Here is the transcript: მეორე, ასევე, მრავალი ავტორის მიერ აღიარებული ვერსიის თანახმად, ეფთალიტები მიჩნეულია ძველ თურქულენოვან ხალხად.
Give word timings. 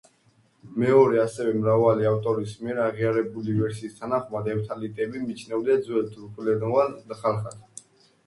მეორე, 0.83 1.17
ასევე, 1.23 1.51
მრავალი 1.57 2.07
ავტორის 2.11 2.55
მიერ 2.61 2.79
აღიარებული 2.85 3.57
ვერსიის 3.57 3.99
თანახმად, 3.99 4.49
ეფთალიტები 4.55 5.21
მიჩნეულია 5.27 5.75
ძველ 5.89 6.07
თურქულენოვან 6.15 6.97
ხალხად. 7.21 7.61